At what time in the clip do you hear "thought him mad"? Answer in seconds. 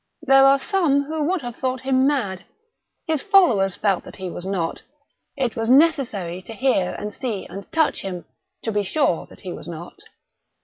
1.55-2.43